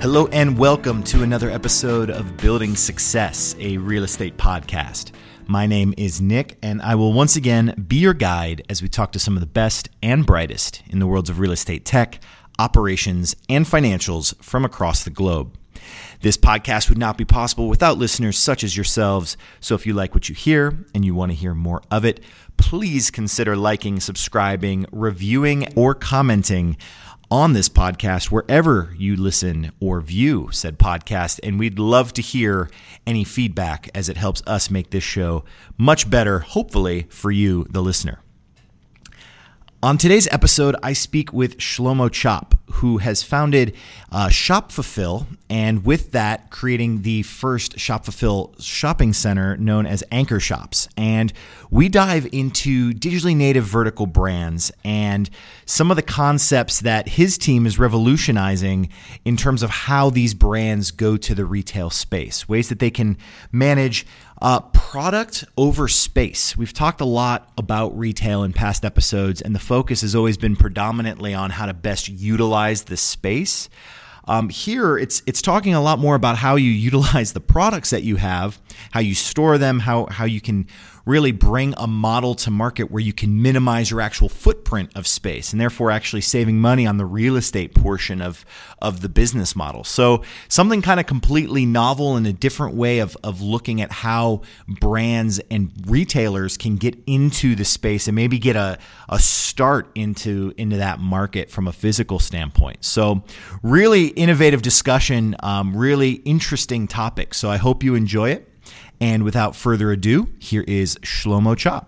[0.00, 5.10] Hello, and welcome to another episode of Building Success, a real estate podcast.
[5.46, 9.12] My name is Nick, and I will once again be your guide as we talk
[9.12, 12.18] to some of the best and brightest in the worlds of real estate tech,
[12.58, 15.58] operations, and financials from across the globe.
[16.22, 19.36] This podcast would not be possible without listeners such as yourselves.
[19.60, 22.20] So if you like what you hear and you want to hear more of it,
[22.56, 26.78] please consider liking, subscribing, reviewing, or commenting
[27.30, 31.38] on this podcast wherever you listen or view said podcast.
[31.42, 32.68] And we'd love to hear
[33.06, 35.44] any feedback as it helps us make this show
[35.78, 38.20] much better, hopefully, for you, the listener.
[39.82, 43.74] On today's episode, I speak with Shlomo Chopp, who has founded
[44.12, 50.86] uh, ShopFulfill, and with that, creating the first ShopFulfill shopping center known as Anchor Shops.
[50.98, 51.32] And
[51.70, 55.30] we dive into digitally native vertical brands and
[55.64, 58.90] some of the concepts that his team is revolutionizing
[59.24, 63.16] in terms of how these brands go to the retail space, ways that they can
[63.50, 64.04] manage
[64.40, 66.56] uh, product over space.
[66.56, 70.56] We've talked a lot about retail in past episodes, and the focus has always been
[70.56, 73.68] predominantly on how to best utilize the space.
[74.26, 78.02] Um, here, it's it's talking a lot more about how you utilize the products that
[78.02, 78.60] you have,
[78.92, 80.66] how you store them, how how you can
[81.04, 85.52] really bring a model to market where you can minimize your actual footprint of space
[85.52, 88.44] and therefore actually saving money on the real estate portion of,
[88.80, 89.84] of the business model.
[89.84, 94.42] So, something kind of completely novel and a different way of, of looking at how
[94.68, 98.78] brands and retailers can get into the space and maybe get a,
[99.08, 102.84] a start into, into that market from a physical standpoint.
[102.84, 103.22] So,
[103.62, 107.34] really innovative discussion, um, really interesting topic.
[107.34, 108.49] So, I hope you enjoy it.
[109.00, 111.86] And without further ado, here is Shlomo Chopp.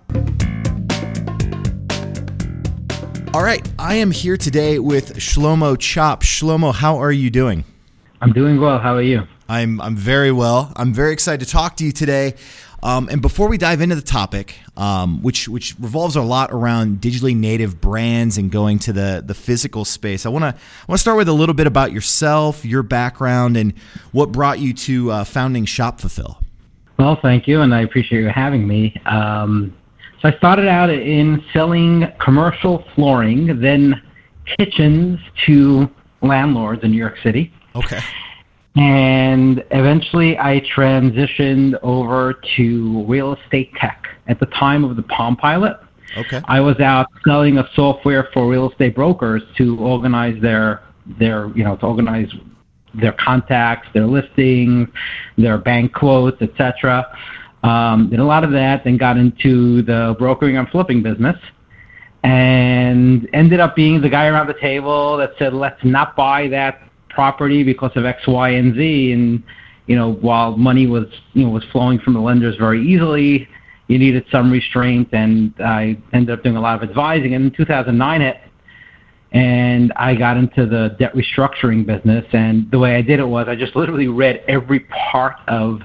[3.34, 6.22] All right, I am here today with Shlomo Chopp.
[6.22, 7.64] Shlomo, how are you doing?
[8.20, 8.78] I'm doing well.
[8.78, 9.26] How are you?
[9.48, 10.72] I'm I'm very well.
[10.76, 12.34] I'm very excited to talk to you today.
[12.84, 17.00] Um, and before we dive into the topic, um, which which revolves a lot around
[17.00, 20.98] digitally native brands and going to the the physical space, I want to I want
[20.98, 23.74] to start with a little bit about yourself, your background, and
[24.10, 26.41] what brought you to uh, founding ShopFulfill.
[27.02, 28.94] Well, thank you, and I appreciate you having me.
[29.06, 29.76] Um,
[30.20, 34.00] so I started out in selling commercial flooring, then
[34.56, 35.90] kitchens to
[36.20, 37.52] landlords in New York City.
[37.74, 37.98] Okay.
[38.76, 44.06] And eventually I transitioned over to real estate tech.
[44.28, 45.78] At the time of the Palm Pilot,
[46.16, 46.40] Okay.
[46.44, 50.82] I was out selling a software for real estate brokers to organize their
[51.18, 52.28] their you know to organize
[52.94, 54.88] their contacts, their listings,
[55.36, 57.06] their bank quotes, etc.
[57.62, 61.36] Um, did a lot of that, then got into the brokering and flipping business,
[62.24, 66.82] and ended up being the guy around the table that said, "Let's not buy that
[67.08, 69.42] property because of X, Y, and Z." And
[69.86, 73.48] you know, while money was you know was flowing from the lenders very easily,
[73.88, 77.34] you needed some restraint, and I ended up doing a lot of advising.
[77.34, 78.38] And in 2009 hit,
[79.32, 82.24] and I got into the debt restructuring business.
[82.32, 85.80] And the way I did it was I just literally read every part of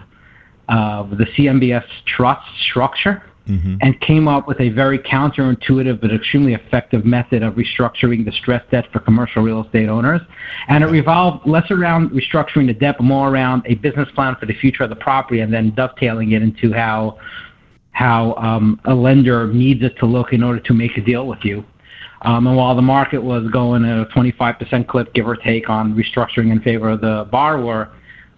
[0.68, 3.78] uh, the CMBS trust structure Mm-hmm.
[3.80, 8.62] and came up with a very counterintuitive but extremely effective method of restructuring the stress
[8.72, 10.20] debt for commercial real estate owners.
[10.68, 14.48] And it revolved less around restructuring the debt, but more around a business plan for
[14.48, 17.20] the future of the property and then dovetailing it into how
[17.92, 21.40] how um, a lender needs it to look in order to make a deal with
[21.44, 21.64] you.
[22.22, 25.94] Um, and while the market was going at a 25% clip, give or take, on
[25.94, 27.92] restructuring in favor of the borrower,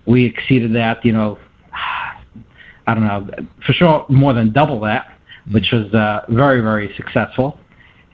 [0.05, 1.37] we exceeded that, you know,
[2.87, 3.27] I don't know,
[3.65, 5.17] for sure more than double that,
[5.51, 7.59] which was uh, very, very successful.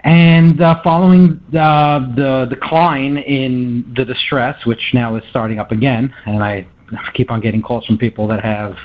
[0.04, 6.14] And uh, following the, the decline in the distress, which now is starting up again,
[6.28, 6.68] and I
[7.16, 8.76] keep on getting calls from people that have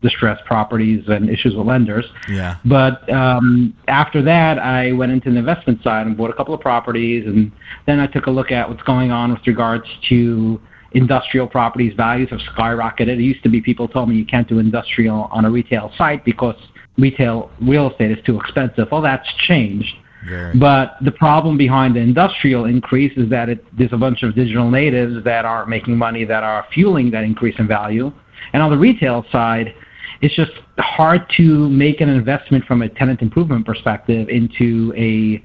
[0.00, 2.04] distressed properties and issues with lenders.
[2.28, 2.56] Yeah.
[2.64, 6.60] But um, after that, I went into the investment side and bought a couple of
[6.60, 7.50] properties, and
[7.86, 10.60] then I took a look at what's going on with regards to
[10.92, 11.94] industrial properties.
[11.96, 13.08] Values have skyrocketed.
[13.08, 16.24] It used to be people told me you can't do industrial on a retail site
[16.24, 16.56] because
[16.96, 18.88] retail real estate is too expensive.
[18.90, 19.94] Well, that's changed.
[20.28, 20.58] Very.
[20.58, 24.70] But the problem behind the industrial increase is that it, there's a bunch of digital
[24.70, 28.12] natives that aren't making money that are fueling that increase in value.
[28.52, 29.74] And on the retail side,
[30.20, 35.42] it's just hard to make an investment from a tenant improvement perspective into a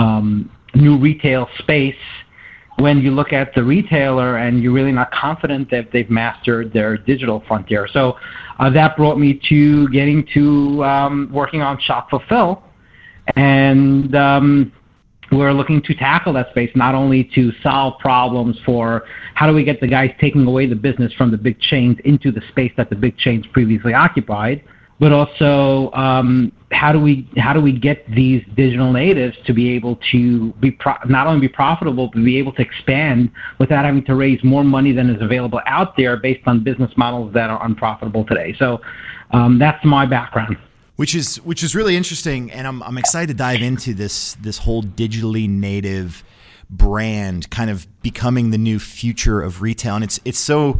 [0.00, 1.96] um, new retail space
[2.76, 6.96] when you look at the retailer and you're really not confident that they've mastered their
[6.96, 7.86] digital frontier.
[7.92, 8.16] So
[8.58, 12.62] uh, that brought me to getting to um, working on ShopFulfill.
[13.36, 14.72] And um,
[15.32, 19.64] we're looking to tackle that space not only to solve problems for how do we
[19.64, 22.90] get the guys taking away the business from the big chains into the space that
[22.90, 24.62] the big chains previously occupied,
[25.00, 29.70] but also um, how do we how do we get these digital natives to be
[29.70, 34.04] able to be pro- not only be profitable but be able to expand without having
[34.04, 37.64] to raise more money than is available out there based on business models that are
[37.64, 38.54] unprofitable today.
[38.58, 38.80] So
[39.32, 40.56] um, that's my background
[41.02, 44.58] which is which is really interesting, and I'm I'm excited to dive into this this
[44.58, 46.22] whole digitally native
[46.70, 50.78] brand kind of becoming the new future of retail, and it's it's so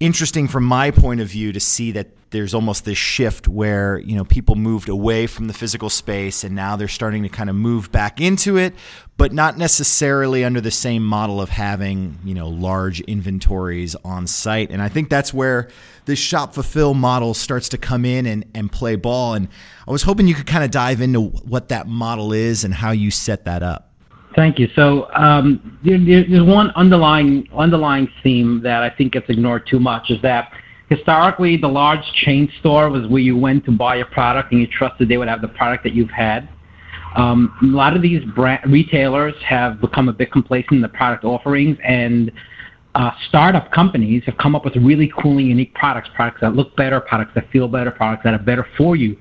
[0.00, 4.16] interesting from my point of view to see that there's almost this shift where you
[4.16, 7.54] know people moved away from the physical space and now they're starting to kind of
[7.54, 8.74] move back into it
[9.16, 14.70] but not necessarily under the same model of having you know large inventories on site
[14.70, 15.68] and i think that's where
[16.06, 19.48] this shop fulfill model starts to come in and, and play ball and
[19.86, 22.90] i was hoping you could kind of dive into what that model is and how
[22.90, 23.90] you set that up
[24.34, 24.68] Thank you.
[24.74, 30.10] So um, there, there's one underlying underlying theme that I think gets ignored too much
[30.10, 30.52] is that
[30.88, 34.66] historically the large chain store was where you went to buy a product and you
[34.66, 36.48] trusted they would have the product that you've had.
[37.16, 41.24] Um, a lot of these brand, retailers have become a bit complacent in the product
[41.24, 42.32] offerings and
[42.94, 46.74] uh, startup companies have come up with really cool and unique products, products that look
[46.76, 49.16] better, products that feel better, products that are better for you.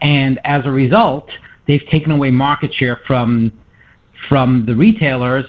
[0.00, 1.28] And as a result,
[1.66, 3.52] they've taken away market share from
[4.28, 5.44] from the retailers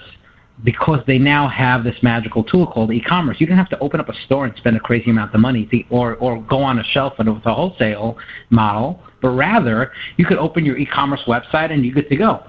[0.64, 3.36] because they now have this magical tool called e-commerce.
[3.40, 5.66] You don't have to open up a store and spend a crazy amount of money
[5.66, 8.18] to, or, or go on a shelf and with a wholesale
[8.50, 12.44] model, but rather you could open your e-commerce website and you're good to go.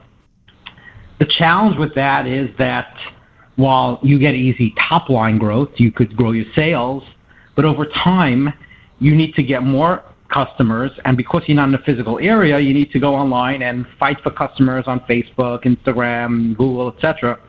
[1.20, 2.96] The challenge with that is that
[3.56, 7.04] while you get easy top line growth, you could grow your sales,
[7.56, 8.54] but over time
[9.00, 10.92] you need to get more customers.
[11.06, 14.18] And because you're not in a physical area, you need to go online and fight
[14.24, 17.40] for customers on Facebook, Instagram, Google, etc.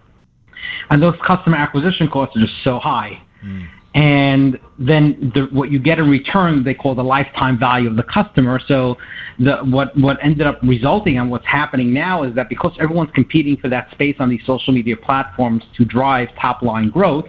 [0.91, 3.23] And those customer acquisition costs are just so high.
[3.45, 3.69] Mm.
[3.95, 8.05] And then the, what you get in return, they call the lifetime value of the
[8.05, 8.61] customer.
[8.69, 8.97] So
[9.41, 13.57] the, what, what ended up resulting and what's happening now is that because everyone's competing
[13.57, 17.27] for that space on these social media platforms to drive top line growth,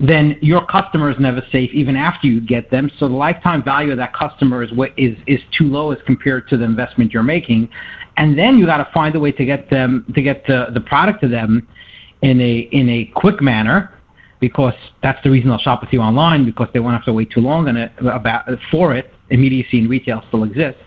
[0.00, 2.90] then your customer is never safe even after you get them.
[2.98, 6.56] So the lifetime value of that customer is is is too low as compared to
[6.56, 7.68] the investment you're making,
[8.16, 10.80] and then you got to find a way to get them to get the the
[10.80, 11.66] product to them
[12.22, 13.97] in a in a quick manner,
[14.40, 17.30] because that's the reason they'll shop with you online because they won't have to wait
[17.30, 19.12] too long on it about for it.
[19.30, 20.80] Immediacy in retail still exists,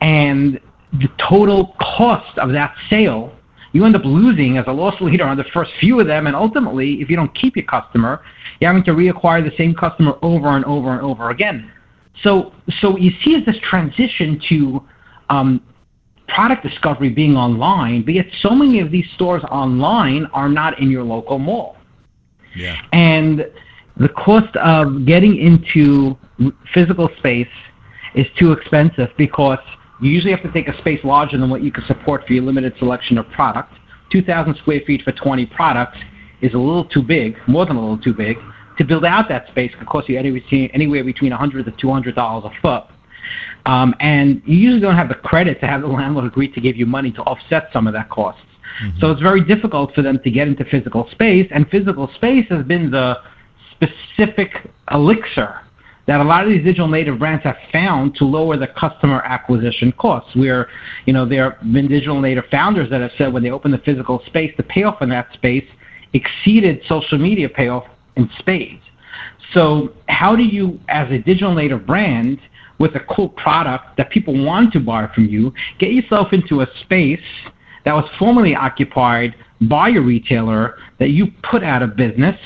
[0.00, 0.58] and
[0.92, 3.32] the total cost of that sale
[3.72, 6.36] you end up losing as a loss leader on the first few of them, and
[6.36, 8.22] ultimately, if you don't keep your customer,
[8.60, 11.70] you're having to reacquire the same customer over and over and over again.
[12.22, 14.86] So, so you see is this transition to
[15.30, 15.62] um,
[16.28, 20.90] product discovery being online, but yet so many of these stores online are not in
[20.90, 21.76] your local mall.
[22.54, 22.80] Yeah.
[22.92, 23.50] And
[23.96, 26.16] the cost of getting into
[26.72, 27.48] physical space
[28.14, 29.58] is too expensive because–
[30.02, 32.42] you usually have to take a space larger than what you can support for your
[32.42, 33.72] limited selection of product.
[34.10, 35.96] 2,000 square feet for 20 products
[36.40, 38.36] is a little too big, more than a little too big.
[38.78, 42.60] To build out that space could cost you anywhere between 100 to 200 dollars a
[42.60, 42.84] foot.
[43.64, 46.76] Um, and you usually don't have the credit to have the landlord agree to give
[46.76, 48.40] you money to offset some of that cost.
[48.82, 48.98] Mm-hmm.
[49.00, 52.64] So it's very difficult for them to get into physical space, and physical space has
[52.64, 53.18] been the
[53.72, 55.60] specific elixir
[56.06, 59.92] that a lot of these digital native brands have found to lower the customer acquisition
[59.92, 60.34] costs.
[60.34, 60.68] Where,
[61.06, 63.78] you know, there have been digital native founders that have said when they opened the
[63.78, 65.66] physical space, the payoff in that space
[66.12, 67.84] exceeded social media payoff
[68.16, 68.82] in spades.
[69.54, 72.40] So, how do you, as a digital native brand,
[72.78, 76.66] with a cool product that people want to buy from you, get yourself into a
[76.80, 77.20] space
[77.84, 82.36] that was formerly occupied by a retailer that you put out of business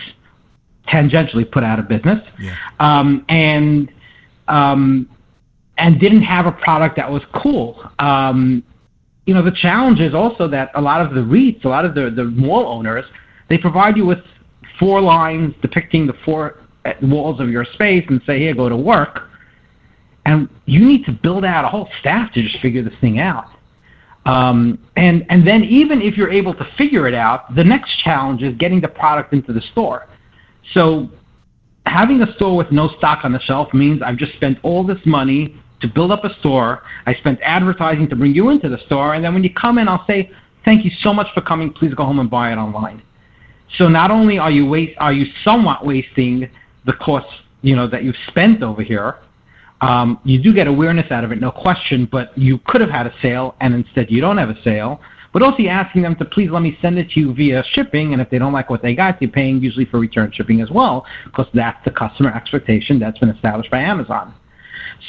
[0.88, 2.56] tangentially put out of business, yeah.
[2.80, 3.92] um, and
[4.48, 5.08] um,
[5.78, 7.82] and didn't have a product that was cool.
[7.98, 8.62] Um,
[9.26, 11.94] you know, the challenge is also that a lot of the REITs, a lot of
[11.94, 13.04] the the mall owners,
[13.48, 14.20] they provide you with
[14.78, 18.76] four lines depicting the four uh, walls of your space and say, "Here, go to
[18.76, 19.30] work."
[20.24, 23.46] And you need to build out a whole staff to just figure this thing out.
[24.26, 28.42] Um, and and then even if you're able to figure it out, the next challenge
[28.42, 30.08] is getting the product into the store.
[30.74, 31.08] So
[31.86, 34.98] having a store with no stock on the shelf means I've just spent all this
[35.06, 36.82] money to build up a store.
[37.06, 39.86] I spent advertising to bring you into the store, and then when you come in,
[39.88, 40.30] I'll say,
[40.64, 41.72] "Thank you so much for coming.
[41.72, 43.02] Please go home and buy it online."
[43.78, 46.48] So not only are you waste, are you somewhat wasting
[46.84, 47.28] the cost,
[47.62, 49.16] you know, that you've spent over here.
[49.86, 53.06] Um, you do get awareness out of it, no question, but you could have had
[53.06, 55.00] a sale, and instead you don't have a sale.
[55.32, 58.14] but also you're asking them to please let me send it to you via shipping.
[58.14, 60.70] And if they don't like what they got, they're paying usually for return shipping as
[60.70, 64.34] well, because that's the customer expectation that's been established by Amazon.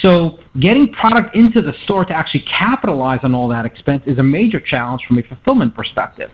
[0.02, 4.24] So getting product into the store to actually capitalize on all that expense is a
[4.24, 6.30] major challenge from a fulfillment perspective.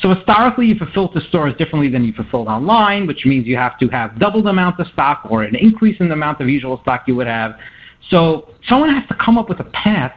[0.00, 3.78] So historically, you fulfilled to stores differently than you fulfilled online, which means you have
[3.78, 6.80] to have double the amount of stock or an increase in the amount of usual
[6.82, 7.56] stock you would have.
[8.10, 10.14] So someone has to come up with a path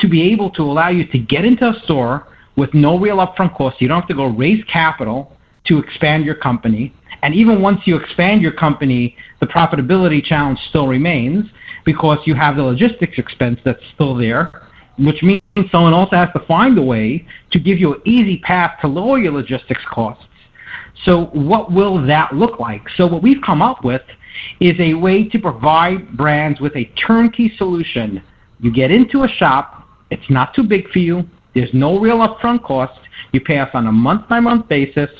[0.00, 2.26] to be able to allow you to get into a store
[2.56, 3.80] with no real upfront cost.
[3.80, 5.32] You don't have to go raise capital
[5.66, 6.94] to expand your company.
[7.22, 11.46] And even once you expand your company, the profitability challenge still remains
[11.84, 16.44] because you have the logistics expense that's still there, which means someone also has to
[16.46, 20.24] find a way to give you an easy path to lower your logistics costs.
[21.04, 22.82] So what will that look like?
[22.96, 24.02] So what we've come up with
[24.60, 28.22] is a way to provide brands with a turnkey solution.
[28.60, 32.62] You get into a shop, it's not too big for you, there's no real upfront
[32.64, 32.98] cost,
[33.32, 35.10] you pay us on a month by month basis,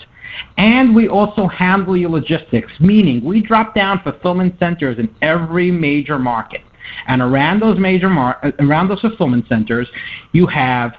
[0.56, 6.18] and we also handle your logistics, meaning we drop down fulfillment centers in every major
[6.18, 6.62] market.
[7.06, 9.88] And around those major mar- around those fulfillment centers,
[10.32, 10.94] you have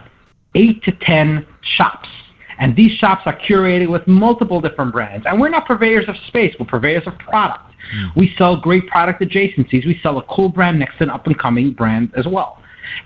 [0.56, 2.10] eight to ten shops.
[2.58, 5.26] And these shops are curated with multiple different brands.
[5.28, 7.72] And we're not purveyors of space, we're purveyors of product.
[7.94, 8.16] Mm.
[8.16, 9.86] We sell great product adjacencies.
[9.86, 12.62] We sell a cool brand next to an up and coming brand as well.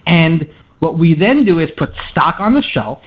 [0.06, 3.02] And what we then do is put stock on the shelf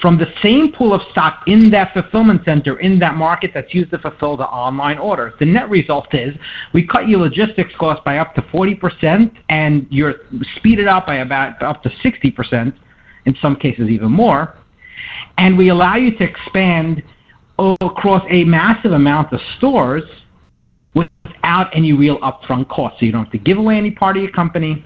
[0.00, 3.90] from the same pool of stock in that fulfillment center in that market that's used
[3.90, 5.34] to fulfill the online order.
[5.38, 6.34] The net result is
[6.72, 10.16] we cut your logistics cost by up to 40% and you're
[10.56, 12.74] speeded up by about up to 60%,
[13.26, 14.56] in some cases even more.
[15.38, 17.02] And we allow you to expand
[17.58, 20.04] across a massive amount of stores
[20.94, 22.98] without any real upfront cost.
[22.98, 24.84] So you don't have to give away any part of your company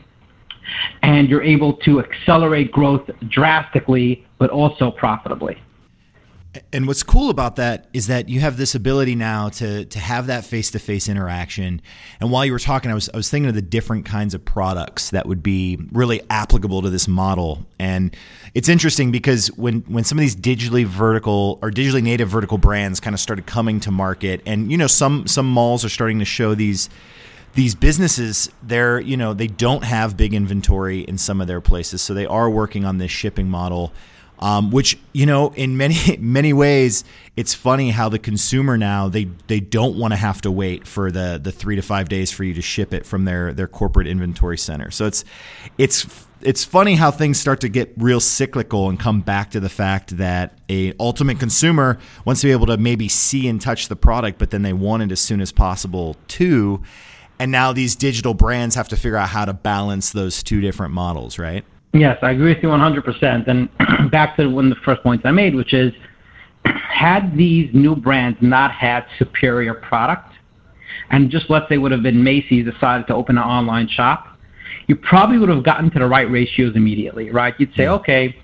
[1.02, 5.60] and you're able to accelerate growth drastically, but also profitably.
[6.72, 10.28] And what's cool about that is that you have this ability now to to have
[10.28, 11.82] that face to face interaction.
[12.20, 14.44] And while you were talking, I was I was thinking of the different kinds of
[14.44, 17.66] products that would be really applicable to this model.
[17.78, 18.16] And
[18.54, 23.00] it's interesting because when when some of these digitally vertical or digitally native vertical brands
[23.00, 26.24] kind of started coming to market, and you know some some malls are starting to
[26.24, 26.88] show these
[27.54, 32.02] these businesses they're you know they don't have big inventory in some of their places
[32.02, 33.92] so they are working on this shipping model
[34.38, 37.04] um, which you know in many many ways
[37.36, 41.10] it's funny how the consumer now they they don't want to have to wait for
[41.10, 44.06] the the three to five days for you to ship it from their their corporate
[44.06, 45.24] inventory center so it's
[45.78, 49.68] it's it's funny how things start to get real cyclical and come back to the
[49.70, 53.96] fact that a ultimate consumer wants to be able to maybe see and touch the
[53.96, 56.82] product but then they want it as soon as possible too
[57.38, 60.94] and now these digital brands have to figure out how to balance those two different
[60.94, 61.64] models, right?
[61.94, 63.46] Yes, I agree with you 100%.
[63.46, 65.92] And back to one of the first points I made, which is
[66.64, 70.32] had these new brands not had superior product,
[71.10, 74.36] and just let's say would have been Macy's decided to open an online shop,
[74.88, 77.54] you probably would have gotten to the right ratios immediately, right?
[77.58, 78.36] You'd say, okay,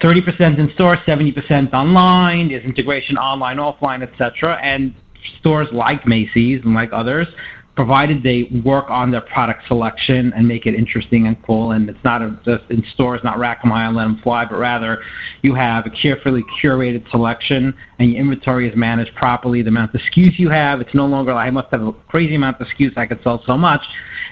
[0.00, 4.58] 30% in store, 70% online, there's integration online, offline, etc.
[4.62, 4.94] And
[5.40, 7.26] stores like Macy's and like others
[7.76, 11.72] provided they work on their product selection and make it interesting and cool.
[11.72, 14.46] And it's not a, just in stores, not rack them high and let them fly,
[14.46, 15.02] but rather
[15.42, 19.60] you have a carefully curated selection and your inventory is managed properly.
[19.60, 22.34] The amount of SKUs you have, it's no longer like I must have a crazy
[22.34, 22.96] amount of SKUs.
[22.96, 23.82] I could sell so much.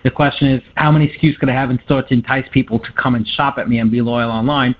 [0.05, 2.93] The question is, how many SKUs could I have in store to entice people to
[2.93, 4.75] come and shop at me and be loyal online?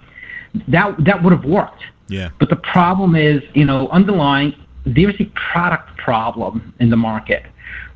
[0.69, 1.83] That that would have worked.
[2.09, 2.31] Yeah.
[2.39, 4.55] But the problem is, you know, underlying
[4.87, 7.45] there's a product problem in the market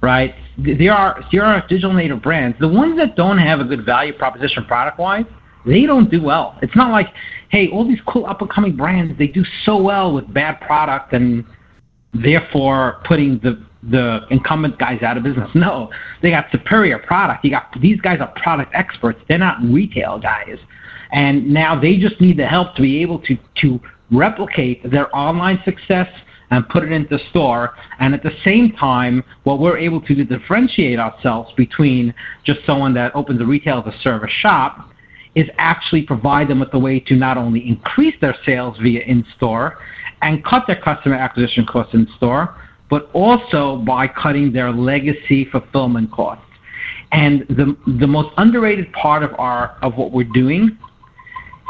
[0.00, 0.34] right?
[0.56, 2.56] There are there are digital native brands.
[2.60, 5.24] The ones that don't have a good value proposition product wise,
[5.66, 6.58] they don't do well.
[6.62, 7.08] It's not like,
[7.50, 11.12] hey, all these cool up and coming brands, they do so well with bad product
[11.12, 11.44] and
[12.14, 15.48] therefore putting the the incumbent guys out of business.
[15.54, 15.90] No,
[16.20, 17.44] they got superior product.
[17.44, 19.20] You got these guys are product experts.
[19.28, 20.58] They're not retail guys,
[21.12, 25.60] and now they just need the help to be able to to replicate their online
[25.64, 26.08] success
[26.50, 27.74] and put it into store.
[28.00, 32.14] And at the same time, what we're able to do to differentiate ourselves between
[32.44, 34.90] just someone that opens a retail as a service shop
[35.34, 39.78] is actually provide them with a way to not only increase their sales via in-store
[40.22, 42.56] and cut their customer acquisition costs in store,
[42.90, 46.44] but also by cutting their legacy fulfillment costs.
[47.12, 50.76] And the, the most underrated part of, our, of what we're doing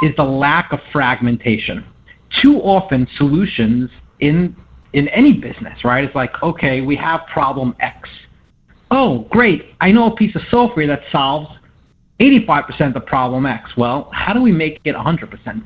[0.02, 1.84] is the lack of fragmentation.
[2.42, 4.56] Too often, solutions in
[4.98, 6.02] in any business, right?
[6.02, 8.08] It's like, okay, we have problem X.
[8.90, 9.74] Oh, great.
[9.80, 11.48] I know a piece of software that solves
[12.18, 13.70] 85% of problem X.
[13.76, 15.62] Well, how do we make it 100%?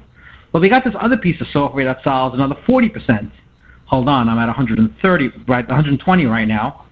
[0.52, 3.32] Well, we got this other piece of software that solves another 40%.
[3.86, 6.84] Hold on, I'm at 130, right, 120 right now.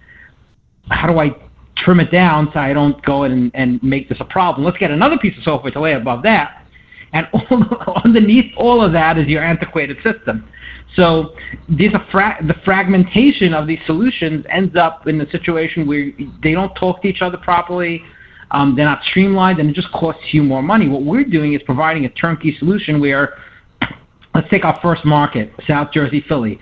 [0.90, 1.36] How do I
[1.76, 4.64] trim it down so I don't go and, and make this a problem?
[4.64, 6.64] Let's get another piece of software to lay above that.
[7.12, 10.48] And all, underneath all of that is your antiquated system.
[10.96, 11.34] So
[11.68, 16.10] these fra- the fragmentation of these solutions ends up in a situation where
[16.42, 18.02] they don't talk to each other properly.
[18.50, 20.88] Um, they're not streamlined, and it just costs you more money.
[20.88, 23.38] What we're doing is providing a turnkey solution where,
[24.34, 26.58] let's take our first market, South Jersey, Philly.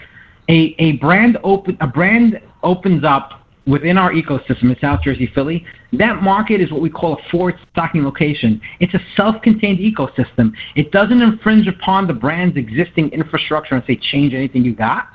[0.50, 5.64] A, a brand open a brand opens up within our ecosystem in South Jersey, Philly,
[5.92, 8.60] that market is what we call a forward stocking location.
[8.78, 10.52] It's a self-contained ecosystem.
[10.76, 15.08] It doesn't infringe upon the brand's existing infrastructure and say change anything you got.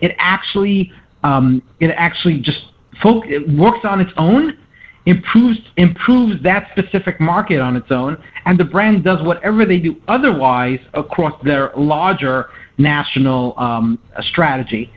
[0.00, 0.92] It actually
[1.24, 2.58] um, it actually just
[3.00, 4.58] folk, it works on its own,
[5.06, 10.00] improves improves that specific market on its own, and the brand does whatever they do
[10.06, 14.90] otherwise across their larger national um, strategy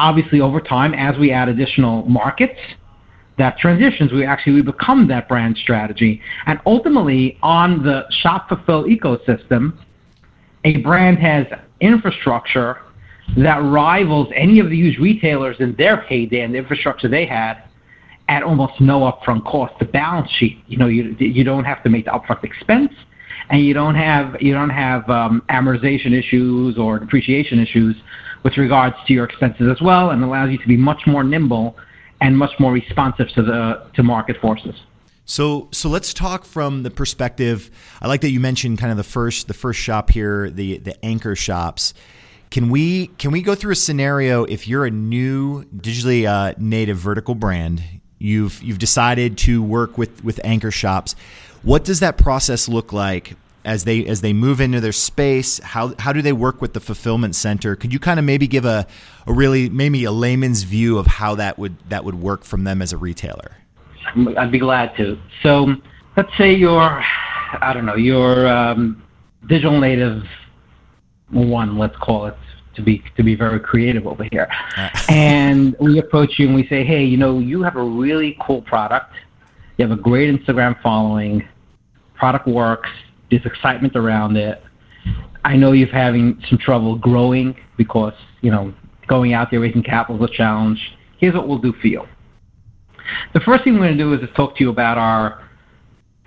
[0.00, 2.58] obviously over time, as we add additional markets,
[3.40, 6.20] that transitions, we actually we become that brand strategy.
[6.46, 9.76] And ultimately, on the shop fulfill ecosystem,
[10.64, 11.46] a brand has
[11.80, 12.82] infrastructure
[13.36, 17.62] that rivals any of the huge retailers in their heyday and the infrastructure they had
[18.28, 19.72] at almost no upfront cost.
[19.78, 22.92] The balance sheet, you know, you you don't have to make the upfront expense,
[23.48, 27.96] and you don't have you don't have um, amortization issues or depreciation issues
[28.42, 31.76] with regards to your expenses as well and allows you to be much more nimble
[32.20, 34.74] and much more responsive to the to market forces.
[35.24, 37.70] So so let's talk from the perspective.
[38.00, 41.04] I like that you mentioned kind of the first the first shop here, the the
[41.04, 41.94] anchor shops.
[42.50, 46.96] Can we can we go through a scenario if you're a new digitally uh, native
[46.96, 47.82] vertical brand,
[48.18, 51.14] you've you've decided to work with with anchor shops.
[51.62, 55.94] What does that process look like as they as they move into their space how
[55.98, 57.76] how do they work with the fulfillment center?
[57.76, 58.86] Could you kind of maybe give a,
[59.26, 62.80] a really maybe a layman's view of how that would that would work from them
[62.80, 63.56] as a retailer?
[64.36, 65.18] I'd be glad to.
[65.42, 65.76] So
[66.16, 67.04] let's say you're
[67.62, 69.02] i don't know you're um,
[69.48, 70.22] digital native
[71.30, 72.36] one let's call it
[72.74, 74.48] to be to be very creative over here.
[75.08, 78.62] And we approach you and we say hey you know you have a really cool
[78.62, 79.12] product.
[79.76, 81.46] You have a great instagram following.
[82.14, 82.90] Product works
[83.30, 84.62] there's excitement around it.
[85.44, 88.12] I know you're having some trouble growing because,
[88.42, 88.74] you know,
[89.06, 90.78] going out there raising capital is a challenge.
[91.18, 92.04] Here's what we'll do for you.
[93.34, 95.42] The first thing we're going to do is talk to you about our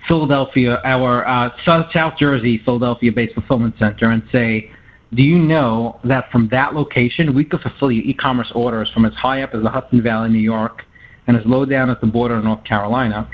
[0.08, 4.70] Philadelphia, our uh, South, South Jersey, Philadelphia-based fulfillment center, and say,
[5.14, 9.14] do you know that from that location we could fulfill your e-commerce orders from as
[9.14, 10.84] high up as the Hudson Valley, New York,
[11.28, 13.30] and as low down as the border of North Carolina,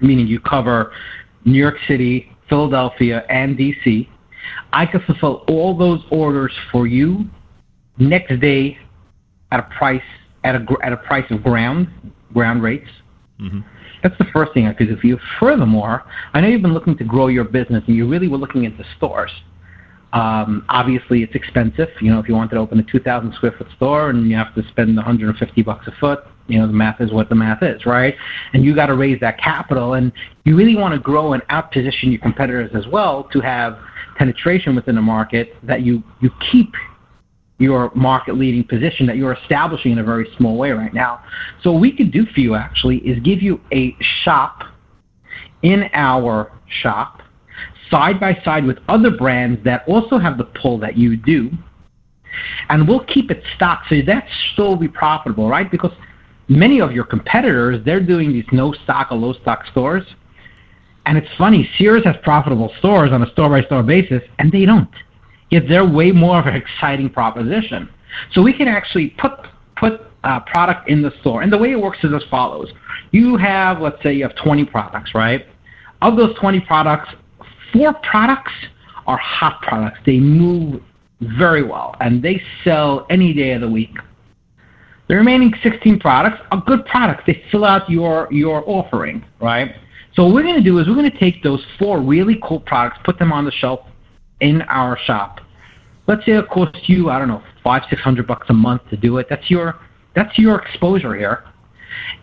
[0.00, 0.92] meaning you cover
[1.44, 4.08] New York City, Philadelphia, and DC.
[4.72, 7.26] I could fulfill all those orders for you
[7.98, 8.78] next day
[9.50, 10.02] at a price
[10.44, 11.88] at a at a price of ground
[12.32, 12.88] ground rates.
[13.40, 13.60] Mm-hmm.
[14.02, 15.18] That's the first thing I could do for you.
[15.38, 18.64] Furthermore, I know you've been looking to grow your business, and you really were looking
[18.64, 19.30] into stores.
[20.12, 21.88] Um, obviously, it's expensive.
[22.00, 24.54] You know, if you wanted to open a 2,000 square foot store and you have
[24.56, 27.86] to spend 150 bucks a foot, you know, the math is what the math is,
[27.86, 28.14] right?
[28.52, 30.12] And you got to raise that capital, and
[30.44, 33.78] you really want to grow and outposition your competitors as well to have
[34.16, 36.72] penetration within the market that you you keep
[37.58, 41.22] your market leading position that you're establishing in a very small way right now.
[41.62, 44.64] So what we could do for you actually is give you a shop
[45.62, 46.50] in our
[46.82, 47.22] shop
[47.88, 51.50] side by side with other brands that also have the pull that you do.
[52.68, 55.70] And we'll keep it stocked so that still be profitable, right?
[55.70, 55.92] Because
[56.58, 60.04] many of your competitors, they're doing these no stock or low stock stores.
[61.06, 64.64] And it's funny, Sears has profitable stores on a store by store basis, and they
[64.64, 64.88] don't.
[65.50, 67.88] Yet they're way more of an exciting proposition.
[68.32, 69.32] So we can actually put
[69.76, 71.42] put uh, product in the store.
[71.42, 72.70] And the way it works is as follows.
[73.10, 75.46] You have, let's say you have 20 products, right?
[76.00, 77.10] Of those 20 products,
[77.72, 78.52] four products
[79.06, 79.98] are hot products.
[80.06, 80.82] They move
[81.20, 83.96] very well, and they sell any day of the week.
[85.08, 87.24] The remaining 16 products are good products.
[87.26, 89.74] They fill out your, your offering, right?
[90.14, 92.60] So what we're going to do is we're going to take those four really cool
[92.60, 93.80] products, put them on the shelf
[94.40, 95.40] in our shop.
[96.06, 98.96] Let's say it costs you, I don't know, five, six hundred bucks a month to
[98.96, 99.26] do it.
[99.30, 99.78] That's your
[100.14, 101.44] that's your exposure here.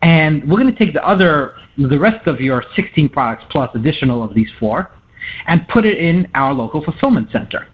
[0.02, 4.24] And we're going to take the other, the rest of your 16 products plus additional
[4.24, 4.92] of these four,
[5.48, 7.68] and put it in our local fulfillment center.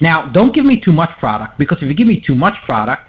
[0.00, 3.08] Now, don't give me too much product because if you give me too much product,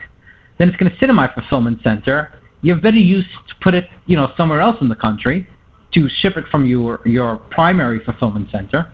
[0.57, 2.33] then it's going to sit in my fulfillment center.
[2.61, 5.47] You have better use to put it, you know, somewhere else in the country
[5.93, 8.91] to ship it from your your primary fulfillment center.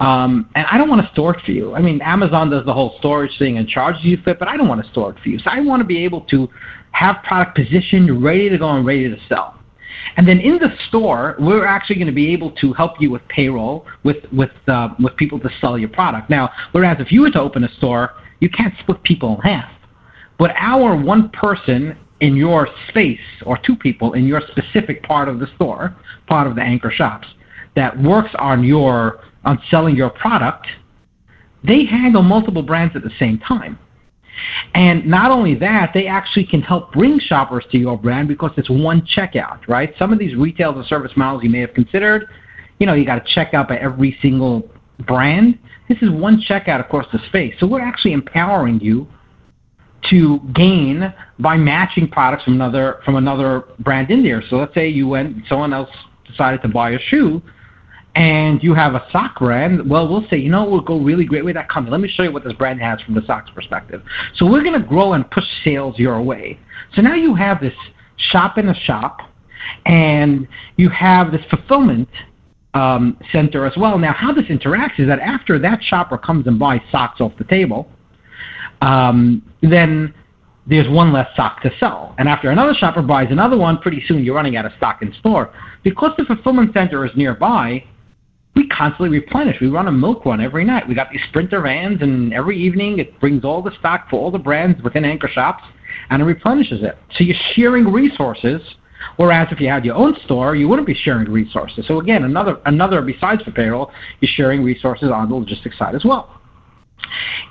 [0.00, 1.74] Um, and I don't want to store it for you.
[1.74, 4.56] I mean, Amazon does the whole storage thing and charges you for it, but I
[4.56, 5.38] don't want to store it for you.
[5.38, 6.48] So I want to be able to
[6.92, 9.58] have product positioned, ready to go and ready to sell.
[10.16, 13.26] And then in the store, we're actually going to be able to help you with
[13.28, 16.28] payroll, with with uh, with people to sell your product.
[16.28, 19.70] Now, whereas if you were to open a store, you can't split people in half.
[20.38, 25.40] But our one person in your space or two people in your specific part of
[25.40, 27.26] the store, part of the anchor shops,
[27.74, 30.66] that works on your on selling your product,
[31.64, 33.78] they handle multiple brands at the same time.
[34.74, 38.70] And not only that, they actually can help bring shoppers to your brand because it's
[38.70, 39.92] one checkout, right?
[39.98, 42.28] Some of these retail as a service models you may have considered,
[42.78, 44.70] you know, you got to check out by every single
[45.06, 45.58] brand.
[45.88, 47.54] This is one checkout across the space.
[47.60, 49.06] So we're actually empowering you
[50.10, 54.42] to gain by matching products from another from another brand in there.
[54.48, 55.90] So let's say you went someone else
[56.26, 57.42] decided to buy a shoe
[58.14, 61.44] and you have a sock brand, well, we'll say, you know, we'll go really great
[61.44, 61.92] with that company.
[61.92, 64.02] Let me show you what this brand has from the socks perspective.
[64.36, 66.58] So we're going to grow and push sales your way.
[66.94, 67.72] So now you have this
[68.16, 69.20] shop in a shop,
[69.86, 72.08] and you have this fulfillment
[72.74, 73.96] um, center as well.
[73.96, 77.44] Now, how this interacts is that after that shopper comes and buys socks off the
[77.44, 77.88] table,
[78.82, 80.12] um, then
[80.66, 82.14] there's one less sock to sell.
[82.18, 85.12] And after another shopper buys another one, pretty soon you're running out of stock in
[85.14, 85.54] store.
[85.82, 87.84] Because the fulfillment center is nearby,
[88.54, 89.60] we constantly replenish.
[89.60, 90.86] We run a milk run every night.
[90.86, 94.30] We got these sprinter vans, and every evening it brings all the stock for all
[94.30, 95.64] the brands within anchor shops,
[96.10, 96.98] and it replenishes it.
[97.16, 98.60] So you're sharing resources.
[99.16, 101.86] Whereas if you had your own store, you wouldn't be sharing resources.
[101.88, 103.90] So again, another another besides for payroll,
[104.20, 106.41] you're sharing resources on the logistics side as well.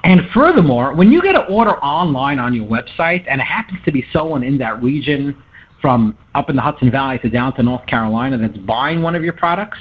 [0.04, 3.92] And furthermore, when you get an order online on your website, and it happens to
[3.92, 5.42] be someone in that region
[5.82, 9.24] from up in the Hudson Valley to down to North Carolina that's buying one of
[9.24, 9.80] your products,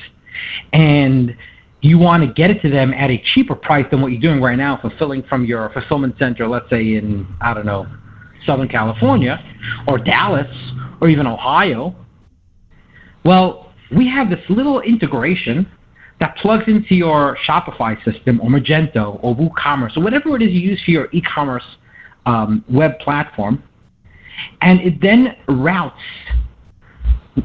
[0.72, 1.36] and
[1.82, 4.40] you want to get it to them at a cheaper price than what you're doing
[4.40, 7.86] right now, fulfilling from your fulfillment center, let's say in, I don't know,
[8.44, 9.42] Southern California
[9.86, 10.48] or Dallas
[11.00, 11.94] or even Ohio.
[13.24, 15.70] Well, we have this little integration
[16.20, 20.60] that plugs into your Shopify system or Magento or WooCommerce or whatever it is you
[20.60, 21.64] use for your e-commerce
[22.26, 23.62] um, web platform,
[24.60, 26.00] and it then routes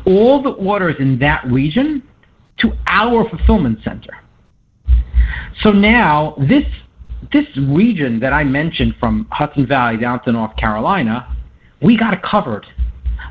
[0.05, 2.03] all the orders in that region
[2.57, 4.11] to our fulfillment center.
[5.61, 6.65] So now this
[7.31, 11.35] this region that I mentioned from Hudson Valley down to North Carolina,
[11.81, 12.65] we got it covered.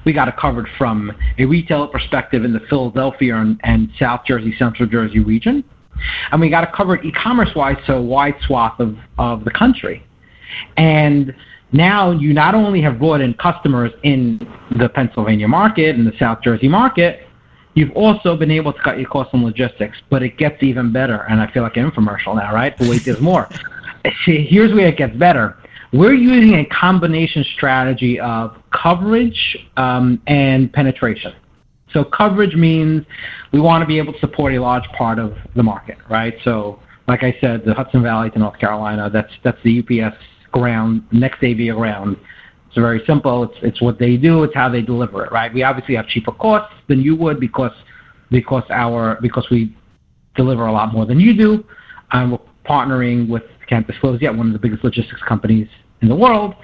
[0.05, 4.55] We got it covered from a retailer perspective in the Philadelphia and, and South Jersey,
[4.59, 5.65] Central Jersey region.
[6.33, 10.05] And we got it covered e-commerce wise, so wide swath of, of the country.
[10.77, 11.35] And
[11.73, 14.41] now you not only have brought in customers in
[14.79, 17.27] the Pennsylvania market and the South Jersey market,
[17.75, 21.25] You've also been able to cut your costs on logistics, but it gets even better.
[21.29, 22.77] And I feel like an infomercial now, right?
[22.79, 23.49] But wait, there's more.
[24.25, 25.57] See, here's where it gets better.
[25.93, 31.35] We're using a combination strategy of coverage um, and penetration.
[31.93, 33.05] So coverage means
[33.53, 36.35] we want to be able to support a large part of the market, right?
[36.43, 40.17] So, like I said, the Hudson Valley to North Carolina, that's that's the UPS
[40.51, 42.17] ground, next day via ground
[42.75, 43.45] it's very simple.
[43.45, 44.43] It's it's what they do.
[44.43, 45.55] It's how they deliver it, right?
[45.55, 47.71] We obviously have cheaper costs than you would because
[48.33, 49.77] because our because we
[50.35, 51.65] deliver a lot more than you do.
[52.11, 55.69] Um, we're partnering with can't disclose yet one of the biggest logistics companies
[56.03, 56.57] in the world.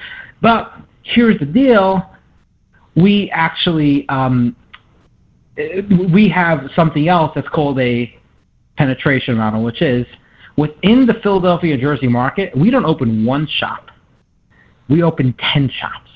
[0.43, 2.11] But here's the deal:
[2.97, 4.57] we actually um,
[6.13, 8.15] we have something else that's called a
[8.77, 10.07] penetration model, which is
[10.57, 13.91] within the Philadelphia, Jersey market, we don't open one shop
[14.91, 16.11] we open 10 shops.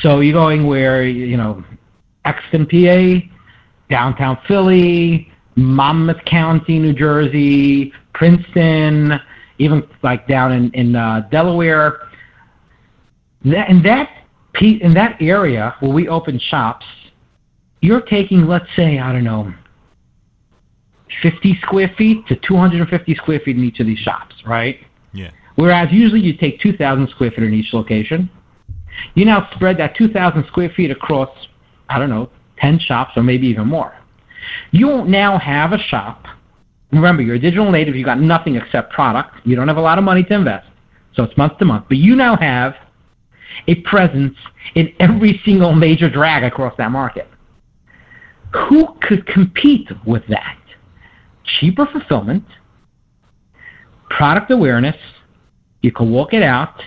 [0.00, 1.64] So you're going where, you know,
[2.24, 3.26] Exton, PA,
[3.88, 9.14] downtown Philly, Monmouth County, New Jersey, Princeton,
[9.58, 12.03] even like down in, in uh, Delaware.
[13.44, 14.10] That, in, that,
[14.60, 16.86] in that area where we open shops,
[17.80, 19.52] you're taking, let's say, I don't know,
[21.22, 24.78] 50 square feet to 250 square feet in each of these shops, right?
[25.12, 25.30] Yeah.
[25.56, 28.30] Whereas usually you take 2,000 square feet in each location.
[29.14, 31.30] You now spread that 2,000 square feet across,
[31.88, 33.94] I don't know, 10 shops or maybe even more.
[34.70, 36.26] You now have a shop.
[36.92, 37.96] Remember, you're a digital native.
[37.96, 39.34] You've got nothing except product.
[39.44, 40.68] You don't have a lot of money to invest,
[41.14, 41.86] so it's month to month.
[41.88, 42.74] But you now have
[43.68, 44.36] a presence
[44.74, 47.28] in every single major drag across that market.
[48.68, 50.58] Who could compete with that?
[51.58, 52.44] Cheaper fulfillment,
[54.10, 54.96] product awareness,
[55.82, 56.80] you can walk it out,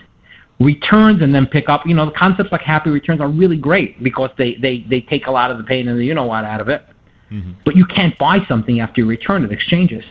[0.60, 1.86] returns, and then pick up.
[1.86, 5.28] You know, the concepts like happy returns are really great because they, they, they take
[5.28, 6.84] a lot of the pain and the you know what out of it.
[7.32, 7.52] Mm-hmm.
[7.66, 10.04] But you can't buy something after you return it, exchanges.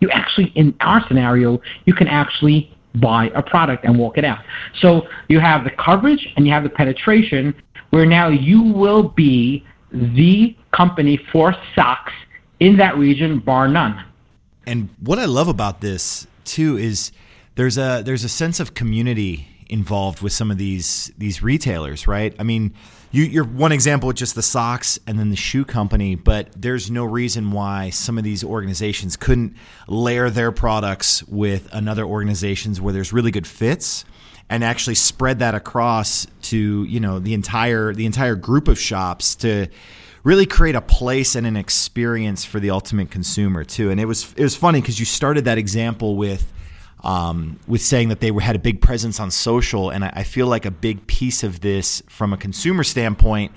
[0.00, 4.40] you actually, in our scenario, you can actually buy a product and walk it out.
[4.80, 7.54] So you have the coverage and you have the penetration
[7.90, 12.12] where now you will be the company for socks
[12.60, 14.04] in that region, bar none.
[14.66, 17.12] And what I love about this too is
[17.54, 22.34] there's a there's a sense of community involved with some of these these retailers, right?
[22.38, 22.74] I mean,
[23.14, 26.90] you, you're one example with just the socks and then the shoe company, but there's
[26.90, 32.92] no reason why some of these organizations couldn't layer their products with another organizations where
[32.92, 34.04] there's really good fits
[34.50, 39.36] and actually spread that across to you know the entire the entire group of shops
[39.36, 39.68] to
[40.24, 43.90] really create a place and an experience for the ultimate consumer too.
[43.90, 46.52] And it was it was funny because you started that example with
[47.04, 49.90] um, with saying that they were, had a big presence on social.
[49.90, 53.52] And I, I feel like a big piece of this from a consumer standpoint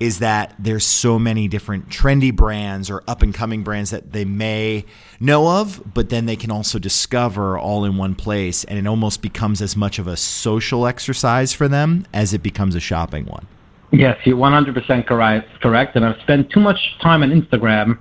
[0.00, 4.24] is that there's so many different trendy brands or up and coming brands that they
[4.24, 4.84] may
[5.18, 8.62] know of, but then they can also discover all in one place.
[8.64, 12.74] And it almost becomes as much of a social exercise for them as it becomes
[12.74, 13.46] a shopping one.
[13.90, 15.48] Yes, you're 100% correct.
[15.60, 15.96] Correct.
[15.96, 17.98] And I've spent too much time on Instagram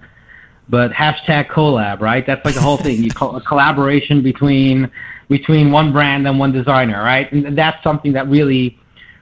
[0.70, 2.26] but hashtag collab, right?
[2.26, 3.04] That's like the whole thing.
[3.04, 4.92] You call a collaboration between
[5.30, 7.32] between one brand and one designer, right?
[7.32, 8.78] And that's something that really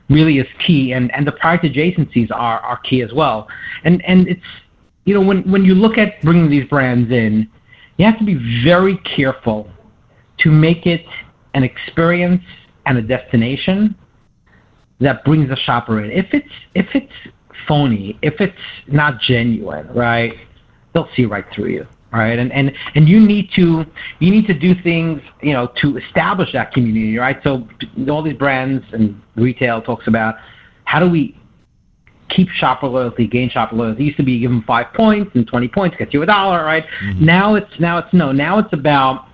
[0.09, 0.93] really is key.
[0.93, 3.47] And and the product adjacencies are are key as well.
[3.83, 4.41] And and it's
[5.05, 7.49] you know when when you look at bringing these brands in,
[7.97, 9.69] you have to be very careful
[10.39, 11.05] to make it
[11.53, 12.43] an experience
[12.85, 13.95] and a destination
[14.99, 16.11] that brings the shopper in.
[16.11, 17.13] If it's if it's
[17.67, 20.33] phony, if it's not genuine, right?
[20.95, 22.39] They'll see right through you right?
[22.39, 23.85] And and and you need to
[24.19, 27.37] you need to do things you know to establish that community right?
[27.43, 27.67] So
[28.09, 30.35] all these brands and retail talks about
[30.85, 31.37] how do we
[32.29, 34.03] keep shopper loyalty gain shopper loyalty?
[34.03, 36.85] It used to be given five points and 20 points gets you a dollar right?
[37.03, 37.25] Mm-hmm.
[37.25, 38.31] now it's now it's no.
[38.31, 39.27] Now it's about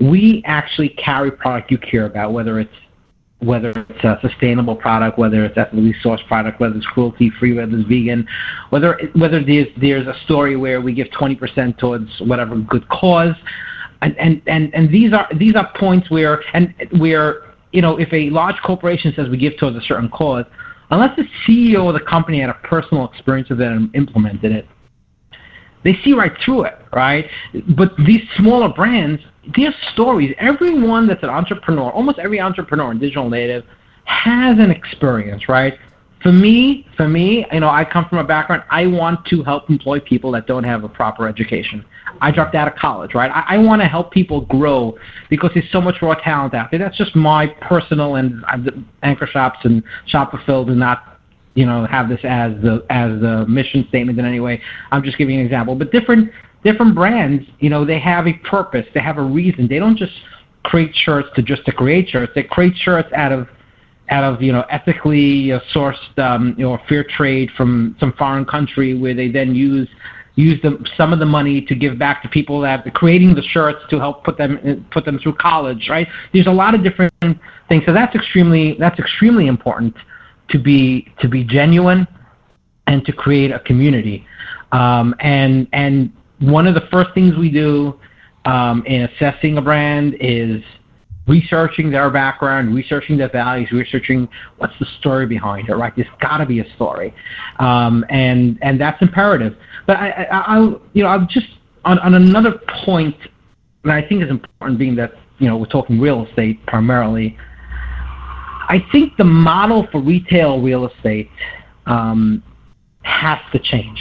[0.00, 2.74] we actually carry product you care about whether it's
[3.40, 7.76] whether it's a sustainable product, whether it's ethically sourced product, whether it's cruelty free, whether
[7.76, 8.26] it's vegan,
[8.68, 13.34] whether whether there's there's a story where we give 20% towards whatever good cause,
[14.02, 18.12] and and and, and these are these are points where and where you know if
[18.12, 20.44] a large corporation says we give towards a certain cause,
[20.90, 24.68] unless the CEO of the company had a personal experience with it and implemented it,
[25.82, 27.28] they see right through it, right?
[27.76, 29.22] But these smaller brands
[29.56, 30.34] their stories.
[30.38, 33.64] Everyone that's an entrepreneur, almost every entrepreneur in digital native,
[34.04, 35.78] has an experience, right?
[36.22, 38.62] For me, for me, you know, I come from a background.
[38.70, 41.82] I want to help employ people that don't have a proper education.
[42.20, 43.30] I dropped out of college, right?
[43.30, 44.98] I, I want to help people grow
[45.30, 46.78] because there's so much raw talent out there.
[46.78, 48.58] That's just my personal and uh,
[49.02, 51.19] anchor shops and shop fulfilled do not,
[51.54, 54.60] you know, have this as the as the mission statement in any way.
[54.90, 56.30] I'm just giving an example, but different
[56.64, 59.66] different brands, you know, they have a purpose, they have a reason.
[59.66, 60.12] They don't just
[60.62, 62.32] create shirts to just to create shirts.
[62.34, 63.48] They create shirts out of
[64.10, 68.98] out of you know ethically sourced um, you know fair trade from some foreign country
[68.98, 69.88] where they then use
[70.36, 73.42] use the, some of the money to give back to people that are creating the
[73.42, 77.12] shirts to help put them put them through college right there's a lot of different
[77.68, 79.94] things so that's extremely that's extremely important
[80.50, 82.06] to be to be genuine
[82.86, 84.26] and to create a community
[84.72, 87.98] um, and and one of the first things we do
[88.44, 90.62] um, in assessing a brand is
[91.26, 95.74] researching their background, researching their values, researching what's the story behind it.
[95.74, 95.94] Right?
[95.94, 97.14] There's got to be a story,
[97.58, 99.56] um, and and that's imperative.
[99.86, 101.46] But I, I, will you know, I'll just
[101.84, 103.16] on, on another point
[103.84, 107.36] that I think is important, being that you know we're talking real estate primarily.
[108.70, 111.28] I think the model for retail real estate
[111.86, 112.40] um,
[113.02, 114.00] has to change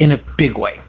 [0.00, 0.80] in a big way.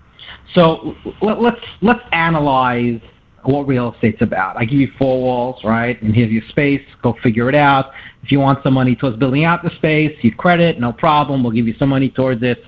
[0.56, 3.00] So let, us let's, let's analyze
[3.44, 4.58] what real estate's about.
[4.58, 6.02] I give you four walls, right?
[6.02, 6.82] And here's your space.
[7.04, 7.92] Go figure it out.
[8.24, 11.44] If you want some money towards building out the space, you credit, no problem.
[11.44, 12.64] We'll give you some money towards it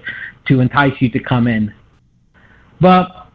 [0.49, 1.73] to entice you to come in.
[2.79, 3.27] But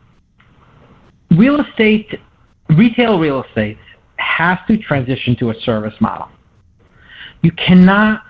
[1.33, 2.21] real estate,
[2.71, 3.79] retail real estate,
[4.19, 6.29] has to transition to a service model.
[7.43, 8.23] You cannot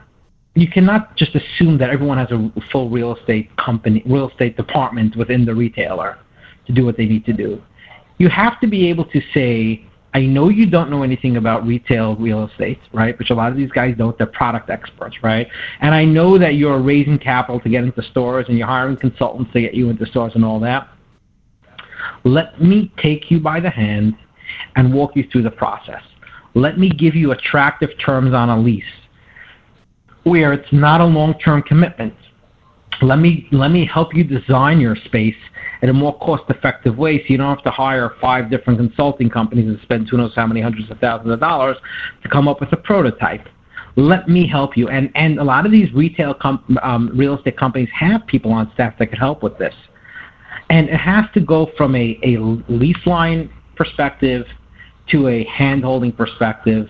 [0.54, 5.14] you cannot just assume that everyone has a full real estate company, real estate department
[5.14, 6.18] within the retailer
[6.66, 7.62] to do what they need to do.
[8.18, 12.16] You have to be able to say, I know you don't know anything about retail
[12.16, 13.16] real estate, right?
[13.18, 14.18] Which a lot of these guys don't.
[14.18, 15.46] They're product experts, right?
[15.80, 19.52] And I know that you're raising capital to get into stores and you're hiring consultants
[19.52, 20.88] to get you into stores and all that.
[22.24, 24.16] Let me take you by the hand
[24.74, 26.02] and walk you through the process.
[26.58, 28.82] Let me give you attractive terms on a lease
[30.24, 32.14] where it's not a long-term commitment.
[33.00, 35.36] let me let me help you design your space
[35.82, 39.68] in a more cost-effective way, so you don't have to hire five different consulting companies
[39.68, 41.76] and spend who knows how many hundreds of thousands of dollars
[42.24, 43.46] to come up with a prototype.
[43.94, 44.88] Let me help you.
[44.88, 48.68] And and a lot of these retail com- um, real estate companies have people on
[48.74, 49.74] staff that can help with this.
[50.70, 52.36] And it has to go from a, a
[52.68, 54.44] lease line perspective
[55.10, 56.88] to a hand-holding perspective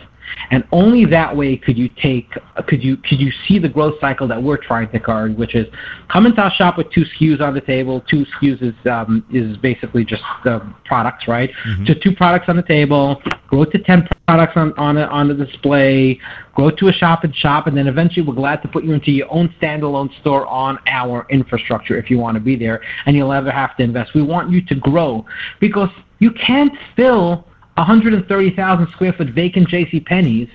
[0.50, 2.31] and only that way could you take
[2.66, 5.66] could you could you see the growth cycle that we're trying to card, which is
[6.11, 8.02] come into our shop with two SKUs on the table.
[8.09, 11.50] Two SKUs is um, is basically just the products, right?
[11.66, 11.87] Mm-hmm.
[11.87, 15.35] So two products on the table, grow to ten products on on a, on the
[15.35, 16.18] display,
[16.54, 19.11] grow to a shop and shop, and then eventually we're glad to put you into
[19.11, 23.31] your own standalone store on our infrastructure if you want to be there, and you'll
[23.31, 24.14] never have to invest.
[24.14, 25.24] We want you to grow
[25.61, 27.46] because you can't fill
[27.79, 30.01] 130,000 square foot vacant J.C.
[30.01, 30.49] Penney's